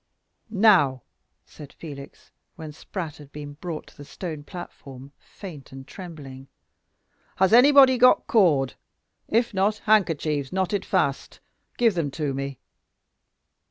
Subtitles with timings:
[0.49, 1.03] "Now!"
[1.45, 6.47] said Felix, when Spratt had been brought to the stone platform, faint and trembling,
[7.35, 8.73] "has anybody got cord?
[9.27, 11.39] if not, handkerchiefs knotted fast;
[11.77, 12.57] give them to me."